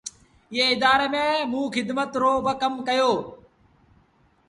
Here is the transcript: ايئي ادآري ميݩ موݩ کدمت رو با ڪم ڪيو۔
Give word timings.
ايئي 0.53 0.65
ادآري 0.73 1.07
ميݩ 1.13 1.45
موݩ 1.51 1.71
کدمت 1.73 2.11
رو 2.21 2.31
با 2.43 2.53
ڪم 2.61 2.73
ڪيو۔ 2.87 3.11